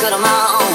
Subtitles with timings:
[0.00, 0.69] good on my own.